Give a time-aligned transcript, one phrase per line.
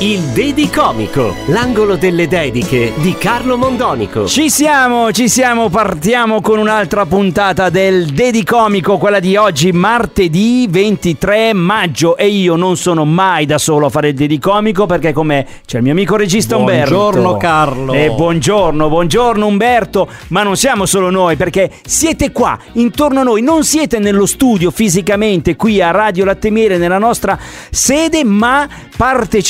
[0.00, 4.26] Il Dedicomico, l'angolo delle dediche di Carlo Mondonico.
[4.26, 11.54] Ci siamo, ci siamo, partiamo con un'altra puntata del Dedicomico, quella di oggi, martedì 23
[11.54, 12.18] maggio.
[12.18, 15.84] E io non sono mai da solo a fare il Dedicomico perché come c'è il
[15.84, 16.94] mio amico regista Umberto.
[16.94, 17.92] Buongiorno Carlo.
[17.94, 20.06] E buongiorno, buongiorno Umberto.
[20.28, 24.70] Ma non siamo solo noi perché siete qua, intorno a noi, non siete nello studio
[24.70, 27.38] fisicamente qui a Radio Lattemiere nella nostra
[27.70, 29.44] sede, ma partecipate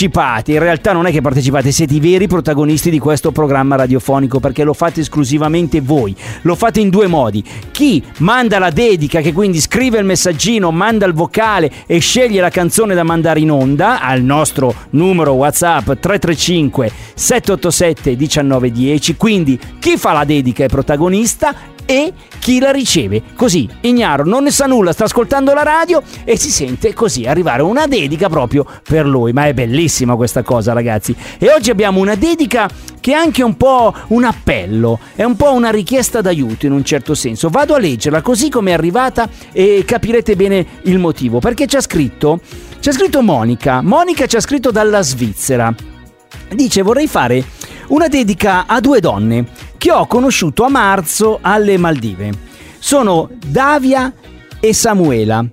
[0.53, 4.63] in realtà non è che partecipate, siete i veri protagonisti di questo programma radiofonico perché
[4.63, 6.15] lo fate esclusivamente voi.
[6.43, 7.43] Lo fate in due modi.
[7.71, 12.51] Chi manda la dedica, che quindi scrive il messaggino, manda il vocale e sceglie la
[12.51, 19.17] canzone da mandare in onda al nostro numero WhatsApp 335 787 1910.
[19.17, 23.23] Quindi chi fa la dedica è protagonista e chi la riceve.
[23.35, 27.63] Così, ignaro, non ne sa nulla, sta ascoltando la radio e si sente così arrivare
[27.63, 29.33] una dedica proprio per lui.
[29.33, 31.15] Ma è bellissima questa cosa, ragazzi.
[31.39, 32.69] E oggi abbiamo una dedica
[33.01, 36.85] che è anche un po' un appello, è un po' una richiesta d'aiuto in un
[36.85, 37.49] certo senso.
[37.49, 41.39] Vado a leggerla così come è arrivata e capirete bene il motivo.
[41.39, 42.41] Perché c'è scritto,
[42.81, 43.81] c'è scritto Monica.
[43.81, 45.73] Monica ci ha scritto dalla Svizzera.
[46.53, 47.45] Dice vorrei fare
[47.89, 49.47] una dedica a due donne
[49.77, 52.33] che ho conosciuto a marzo alle Maldive.
[52.79, 54.13] Sono Davia
[54.61, 55.45] e Samuela.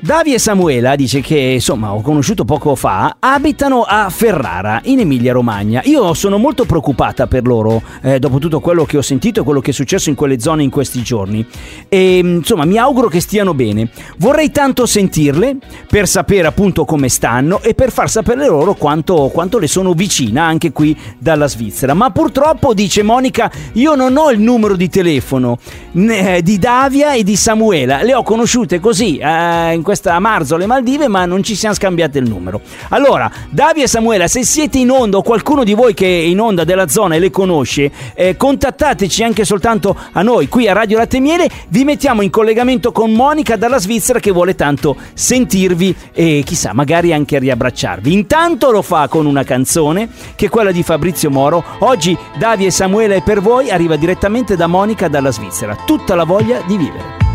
[0.00, 5.32] Davia e Samuela dice che insomma ho conosciuto poco fa, abitano a Ferrara in Emilia
[5.32, 5.80] Romagna.
[5.86, 9.60] Io sono molto preoccupata per loro eh, dopo tutto quello che ho sentito e quello
[9.60, 11.44] che è successo in quelle zone in questi giorni.
[11.88, 13.90] E insomma mi auguro che stiano bene.
[14.18, 15.56] Vorrei tanto sentirle
[15.88, 20.44] per sapere appunto come stanno e per far sapere loro quanto, quanto le sono vicina
[20.44, 21.94] anche qui dalla Svizzera.
[21.94, 25.58] Ma purtroppo dice Monica io non ho il numero di telefono
[25.92, 28.04] né, di Davia e di Samuela.
[28.04, 32.18] Le ho conosciute così eh, in questa marzo alle Maldive, ma non ci siamo scambiati
[32.18, 32.60] il numero.
[32.90, 36.40] Allora, Davia e Samuela, se siete in onda o qualcuno di voi che è in
[36.40, 40.98] onda della zona e le conosce, eh, contattateci anche soltanto a noi qui a Radio
[40.98, 41.48] Latte Miele.
[41.68, 47.14] Vi mettiamo in collegamento con Monica dalla Svizzera che vuole tanto sentirvi e chissà, magari
[47.14, 48.12] anche riabbracciarvi.
[48.12, 51.64] Intanto lo fa con una canzone che è quella di Fabrizio Moro.
[51.78, 55.74] Oggi Davia e Samuela è per voi, arriva direttamente da Monica dalla Svizzera.
[55.86, 57.27] Tutta la voglia di vivere.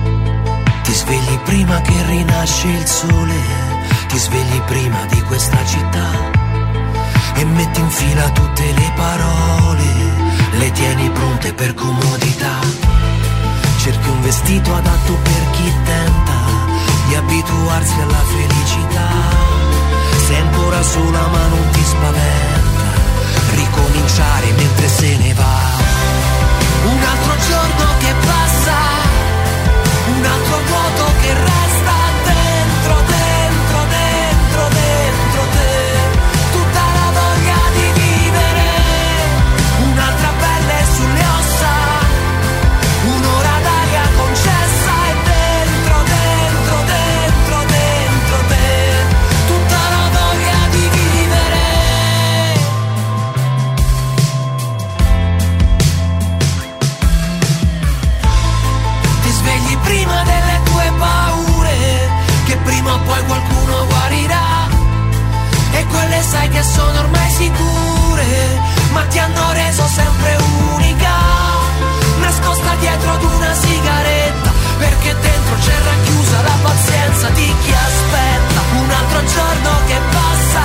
[0.83, 3.35] Ti svegli prima che rinasce il sole,
[4.07, 6.09] ti svegli prima di questa città
[7.35, 9.83] e metti in fila tutte le parole,
[10.51, 12.59] le tieni pronte per comodità.
[13.77, 16.39] Cerchi un vestito adatto per chi tenta
[17.07, 19.07] di abituarsi alla felicità.
[20.27, 21.62] Sei ancora sola ma non
[65.93, 68.25] quelle sai che sono ormai sicure,
[68.91, 70.37] ma ti hanno reso sempre
[70.73, 71.13] unica.
[72.19, 78.59] Nascosta dietro ad una sigaretta, perché dentro c'è racchiusa la pazienza di chi aspetta.
[78.83, 80.63] Un altro giorno che passa,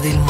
[0.00, 0.29] quando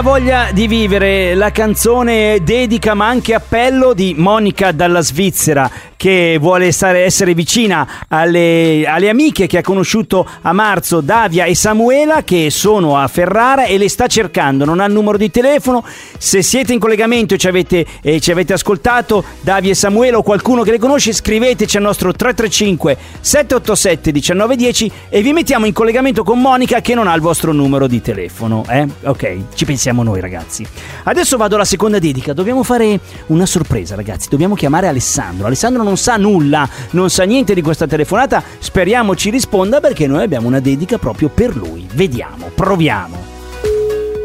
[0.00, 5.70] la voglia di vivere, la canzone dedica ma anche appello di Monica dalla Svizzera
[6.00, 11.54] che vuole stare, essere vicina alle, alle amiche che ha conosciuto a marzo, Davia e
[11.54, 15.84] Samuela che sono a Ferrara e le sta cercando, non ha il numero di telefono,
[16.16, 20.22] se siete in collegamento e ci avete, e ci avete ascoltato Davia e Samuela o
[20.22, 26.24] qualcuno che le conosce scriveteci al nostro 335 787 1910 e vi mettiamo in collegamento
[26.24, 28.86] con Monica che non ha il vostro numero di telefono, eh?
[29.02, 30.66] Ok, ci pensiamo noi ragazzi.
[31.04, 35.46] Adesso vado alla seconda dedica, dobbiamo fare una sorpresa ragazzi, dobbiamo chiamare Alessandro.
[35.46, 40.22] Alessandro non sa nulla, non sa niente di questa telefonata, speriamo ci risponda perché noi
[40.22, 41.86] abbiamo una dedica proprio per lui.
[41.92, 43.16] Vediamo, proviamo.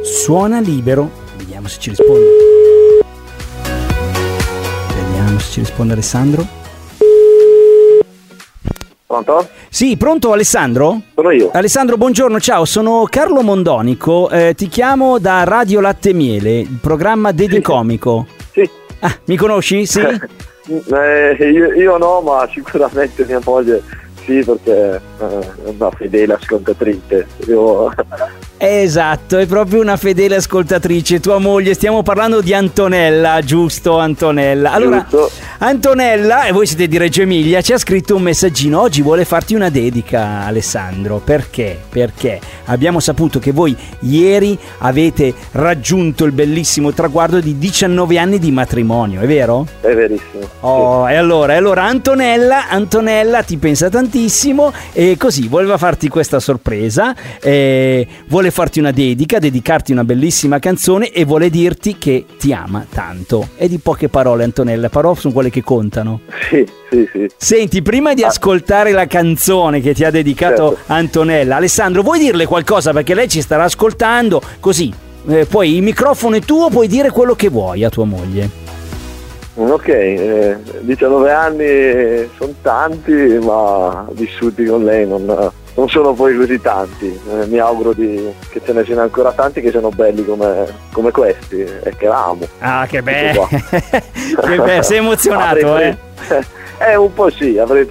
[0.04, 2.30] Suona libero, vediamo se ci risponde.
[4.96, 6.65] Vediamo se ci risponde Alessandro.
[9.24, 9.48] Pronto?
[9.70, 11.00] Sì, pronto Alessandro?
[11.14, 11.50] Sono io.
[11.54, 17.32] Alessandro, buongiorno, ciao, sono Carlo Mondonico, eh, ti chiamo da Radio Latte Miele, il programma
[17.32, 18.28] Dedicomico.
[18.52, 18.70] Sì.
[19.00, 19.86] Ah, mi conosci?
[19.86, 20.02] Sì?
[20.68, 23.84] Eh, io, io no, ma sicuramente mia moglie
[24.26, 27.28] sì, perché eh, è una fedele ascoltatrice.
[27.48, 27.94] Io...
[28.58, 31.76] Esatto, è proprio una fedele ascoltatrice, tua moglie.
[31.76, 34.72] Stiamo parlando di Antonella, giusto Antonella?
[34.72, 35.30] Allora, Giusto.
[35.58, 38.82] Antonella, e voi siete di Reggio Emilia, ci ha scritto un messaggino.
[38.82, 41.22] Oggi vuole farti una dedica, Alessandro.
[41.24, 41.80] Perché?
[41.88, 48.52] Perché abbiamo saputo che voi ieri avete raggiunto il bellissimo traguardo di 19 anni di
[48.52, 49.66] matrimonio, è vero?
[49.80, 50.50] È verissimo.
[50.60, 56.42] Oh, e allora, e allora Antonella, Antonella ti pensa tantissimo e così voleva farti questa
[56.42, 62.52] sorpresa, eh, vuole farti una dedica, dedicarti una bellissima canzone e vuole dirti che ti
[62.52, 63.50] ama tanto.
[63.56, 66.22] E di poche parole Antonella, parole sono quelle che contano.
[66.50, 67.30] Sì, sì, sì.
[67.38, 70.94] Senti, prima di ascoltare la canzone che ti ha dedicato Certo.
[70.94, 74.94] Antonella, Alessandro, vuoi dirle qualcosa perché lei ci starà ascoltando così?
[75.28, 78.64] eh, poi il microfono è tuo, puoi dire quello che vuoi a tua moglie.
[79.56, 83.12] Ok, eh, 19 anni sono tanti,
[83.42, 87.08] ma vissuti con lei non, non sono poi così tanti.
[87.08, 91.12] Eh, mi auguro di- che ce ne siano ancora tanti che siano belli come, come
[91.12, 92.48] questi e che la amo.
[92.60, 93.48] Ah, che bello!
[94.66, 95.98] che sei emozionato, eh?
[96.78, 97.88] Eh, un po' sì, avrei,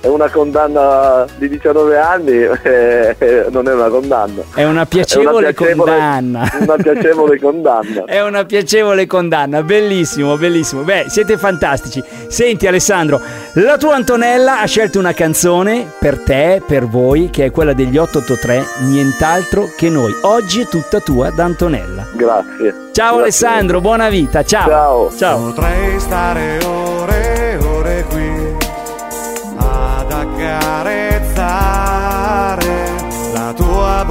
[0.00, 4.42] è una condanna di 19 anni, eh, non è una condanna.
[4.54, 6.50] È una piacevole condanna.
[6.60, 8.04] Una piacevole condanna.
[8.04, 10.82] È una piacevole condanna, bellissimo, bellissimo.
[10.82, 12.02] Beh, siete fantastici.
[12.28, 13.20] Senti Alessandro,
[13.54, 17.96] la tua Antonella ha scelto una canzone per te, per voi, che è quella degli
[17.96, 20.14] 883, nient'altro che noi.
[20.22, 22.06] Oggi è tutta tua da Antonella.
[22.12, 22.84] Grazie.
[22.92, 23.20] Ciao Grazie.
[23.20, 24.68] Alessandro, buona vita, ciao.
[24.68, 25.16] Ciao.
[25.16, 25.38] Ciao.
[25.52, 27.15] Potrei stare ore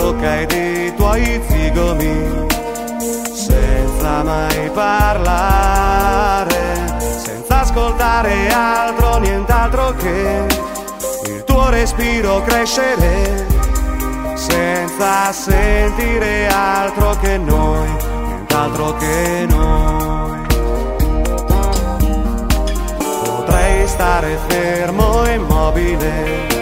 [0.06, 2.46] bocca ed i tuoi zigomi
[3.34, 6.56] senza mai parlare,
[7.24, 10.46] senza ascoltare altro, nient'altro che
[11.26, 13.48] il tuo respiro crescere,
[14.36, 17.90] senza sentire altro che noi,
[18.28, 20.44] nient'altro che noi.
[23.24, 26.55] Potrei stare fermo e immobile,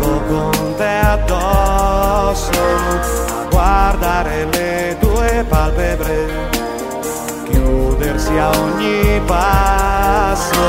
[0.00, 6.26] solo con te addosso, a guardare le tue palpebre,
[7.48, 10.60] chiudersi a ogni passo,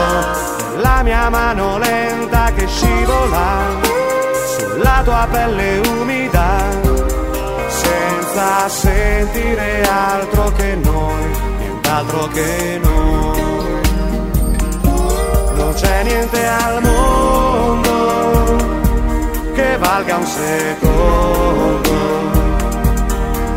[0.78, 3.58] la mia mano lenta che scivola
[4.58, 6.48] sulla tua pelle umida,
[7.68, 13.18] senza sentire altro che noi, nient'altro che noi.
[15.56, 17.39] Non c'è niente al mondo
[19.90, 21.94] valga un secondo.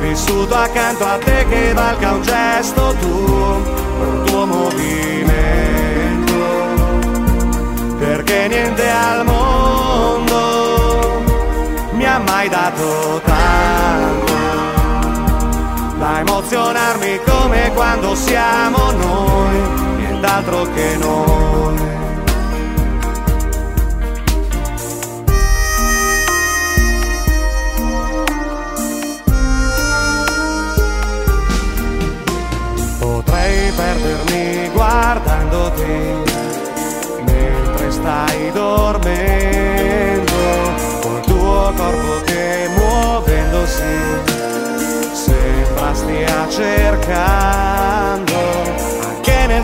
[0.00, 3.60] Vissuto accanto a te che valga un gesto tuo,
[4.00, 6.32] un tuo movimento.
[7.98, 10.40] Perché niente al mondo
[11.92, 14.32] mi ha mai dato tanto
[15.98, 19.60] da emozionarmi come quando siamo noi,
[19.98, 22.11] nient'altro che noi.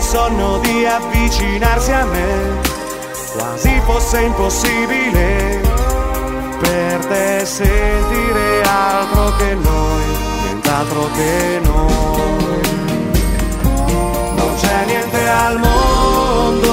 [0.09, 2.57] Sonno di avvicinarsi a me,
[3.37, 5.61] quasi fosse impossibile
[6.57, 10.03] per te sentire altro che noi,
[10.45, 12.61] nient'altro che noi.
[14.35, 16.71] Non c'è niente al mondo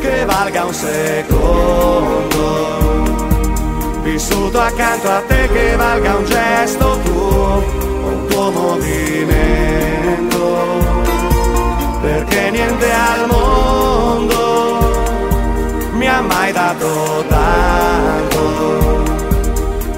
[0.00, 2.24] che valga un secondo.
[4.00, 7.62] Vissuto accanto a te che valga un gesto tuo,
[8.02, 9.75] un tuo movimento.
[12.26, 14.78] Perché niente al mondo
[15.92, 19.02] mi ha mai dato tanto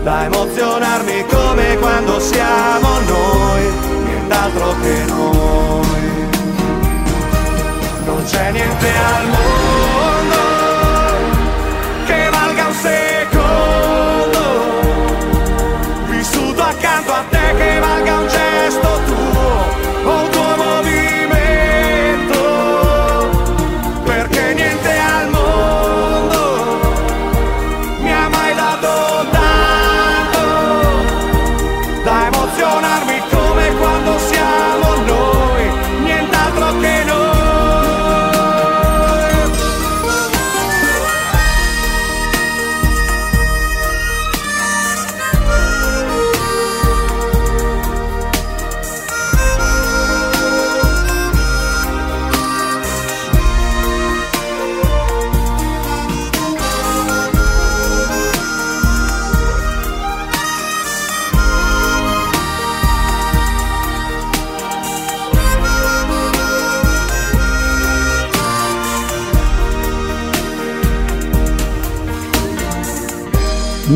[0.02, 3.72] da emozionarmi come quando siamo noi,
[4.04, 6.28] nient'altro che noi.
[8.04, 10.07] Non c'è niente al mondo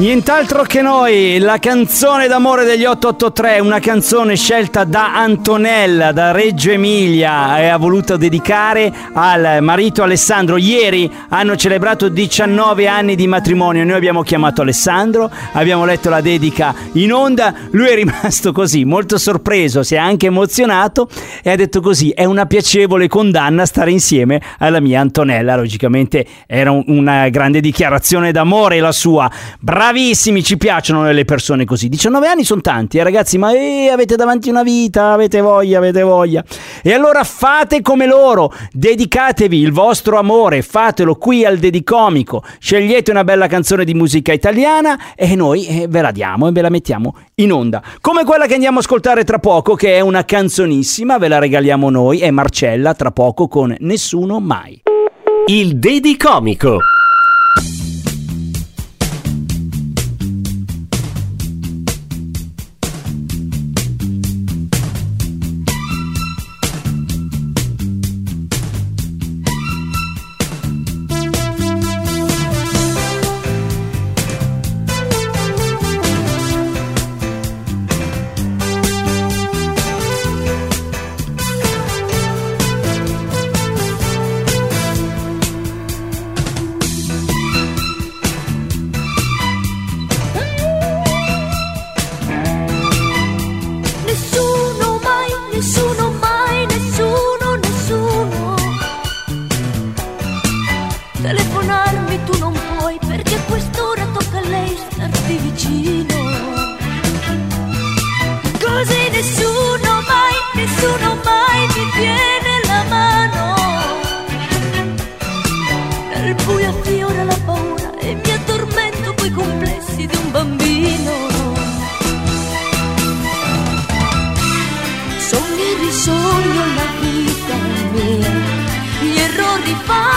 [0.03, 6.73] Nient'altro che noi, la canzone d'amore degli 883, una canzone scelta da Antonella, da Reggio
[6.73, 10.57] Emilia e ha voluto dedicare al marito Alessandro.
[10.57, 16.75] Ieri hanno celebrato 19 anni di matrimonio, noi abbiamo chiamato Alessandro, abbiamo letto la dedica
[16.95, 21.09] in onda, lui è rimasto così, molto sorpreso, si è anche emozionato
[21.45, 26.73] e ha detto così, è una piacevole condanna stare insieme alla mia Antonella, logicamente era
[26.73, 29.31] un- una grande dichiarazione d'amore la sua.
[29.93, 31.91] Bravissimi, ci piacciono le persone così.
[31.91, 36.01] 19 anni sono tanti, eh, ragazzi, ma eh, avete davanti una vita, avete voglia, avete
[36.01, 36.43] voglia.
[36.83, 42.43] E allora fate come loro, dedicatevi il vostro amore, fatelo qui al Dedicomico.
[42.59, 46.63] Scegliete una bella canzone di musica italiana e noi eh, ve la diamo e ve
[46.63, 47.83] la mettiamo in onda.
[48.01, 51.91] Come quella che andiamo a ascoltare tra poco, che è una canzonissima, ve la regaliamo
[51.91, 54.81] noi, è Marcella tra poco con Nessuno mai.
[55.49, 56.79] Il Dedicomico.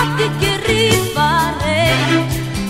[0.05, 2.25] Fatti che rifarei,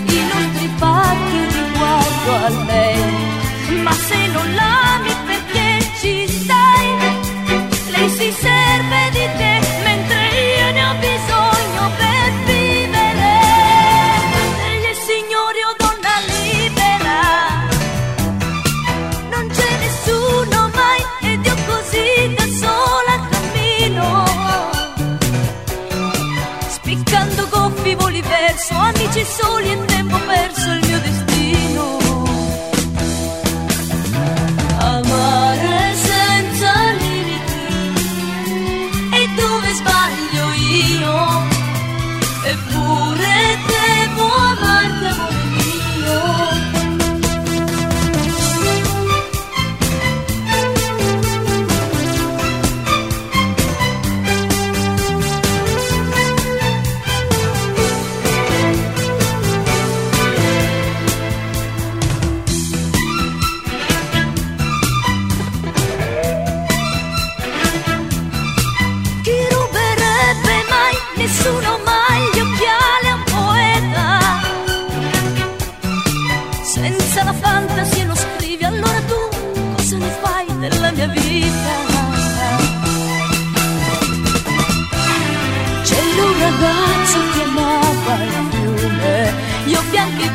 [0.06, 3.82] i nostri patti riguardo a lei.
[3.84, 4.85] Ma se non l'ami
[26.96, 30.85] Spiccando goffi voli verso amici soli e tempo perso il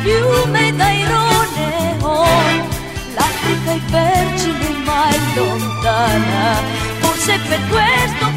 [0.01, 2.25] bianchi piume dai rone, oh,
[3.13, 6.61] l'Africa è vergine ma è lontana,
[6.99, 8.30] forse per questo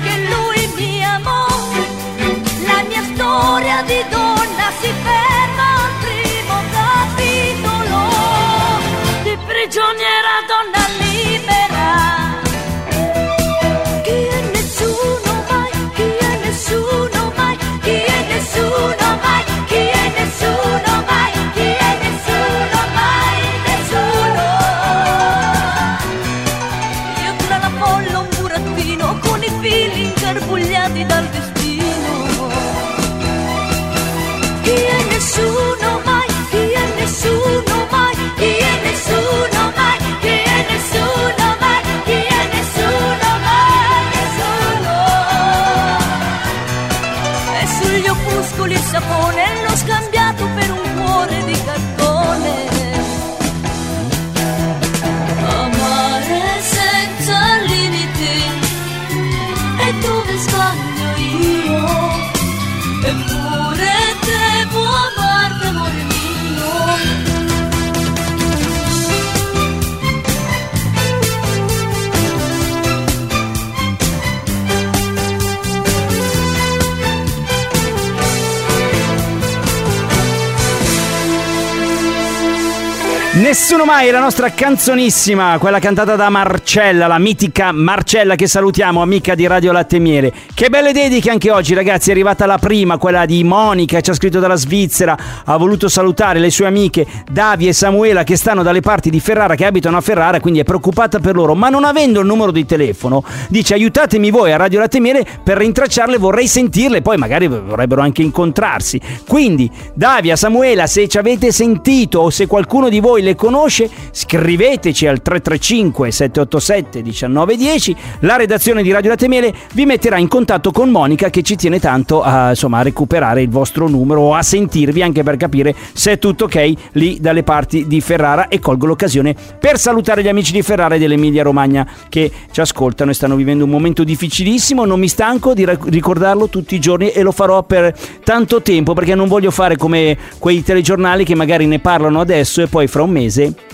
[83.45, 89.35] Nessuno mai, la nostra canzonissima, quella cantata da Marcella, la mitica Marcella che salutiamo, amica
[89.35, 90.33] di Radio Latte Miele.
[90.55, 94.15] Che belle dediche anche oggi ragazzi, è arrivata la prima, quella di Monica, ci ha
[94.15, 98.81] scritto dalla Svizzera, ha voluto salutare le sue amiche Davia e Samuela che stanno dalle
[98.81, 102.21] parti di Ferrara, che abitano a Ferrara, quindi è preoccupata per loro, ma non avendo
[102.21, 107.03] il numero di telefono, dice aiutatemi voi a Radio Latte Miele per rintracciarle, vorrei sentirle,
[107.03, 108.99] poi magari vorrebbero anche incontrarsi.
[109.29, 115.07] Quindi Davia, Samuela, se ci avete sentito o se qualcuno di voi le conosce, scriveteci
[115.07, 117.97] al 335 787 1910.
[118.21, 121.81] La redazione di Radio Latte Miele vi metterà in contatto con Monica che ci tiene
[121.81, 126.13] tanto a, insomma, a recuperare il vostro numero o a sentirvi anche per capire se
[126.13, 130.53] è tutto ok lì dalle parti di Ferrara e colgo l'occasione per salutare gli amici
[130.53, 134.85] di Ferrara e dell'Emilia Romagna che ci ascoltano e stanno vivendo un momento difficilissimo.
[134.85, 139.15] Non mi stanco di ricordarlo tutti i giorni e lo farò per tanto tempo perché
[139.15, 143.11] non voglio fare come quei telegiornali che magari ne parlano adesso e poi fra un
[143.11, 143.24] mese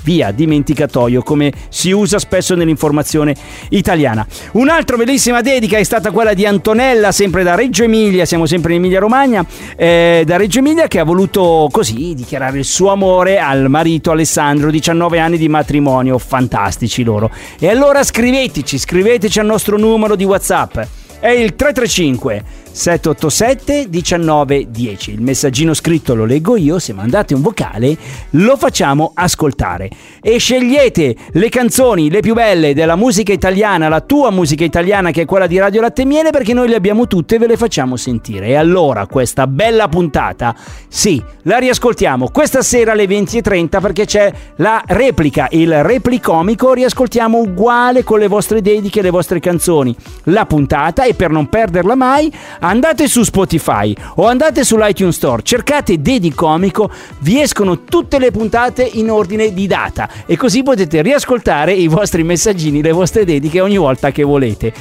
[0.02, 3.34] via dimenticatoio come si usa spesso nell'informazione
[3.70, 4.26] italiana.
[4.52, 8.78] Un'altra bellissima dedica è stata quella di Antonella, sempre da Reggio Emilia, siamo sempre in
[8.78, 9.44] Emilia Romagna,
[9.76, 14.70] eh, da Reggio Emilia che ha voluto così dichiarare il suo amore al marito Alessandro,
[14.70, 17.30] 19 anni di matrimonio, fantastici loro.
[17.58, 20.78] E allora scriveteci, scriveteci al nostro numero di WhatsApp.
[21.20, 25.12] È il 335 787 1910.
[25.12, 27.96] Il messaggino scritto lo leggo io, se mandate un vocale
[28.30, 29.90] lo facciamo ascoltare.
[30.20, 35.22] E scegliete le canzoni, le più belle della musica italiana, la tua musica italiana che
[35.22, 37.96] è quella di Radio Latte Miele perché noi le abbiamo tutte e ve le facciamo
[37.96, 38.48] sentire.
[38.48, 40.54] E allora questa bella puntata,
[40.88, 48.04] sì, la riascoltiamo questa sera alle 20.30 perché c'è la replica, il replicomico, riascoltiamo uguale
[48.04, 49.94] con le vostre dediche, le vostre canzoni.
[50.24, 56.00] La puntata e per non perderla mai andate su Spotify o andate sull'iTunes Store, cercate
[56.00, 61.72] Dedi Comico, vi escono tutte le puntate in ordine di data e così potete riascoltare
[61.72, 64.72] i vostri messaggini, le vostre dediche ogni volta che volete.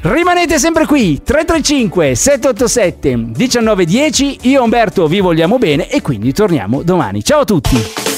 [0.00, 7.24] Rimanete sempre qui 335 787 1910 io Umberto vi vogliamo bene e quindi torniamo domani
[7.24, 8.17] ciao a tutti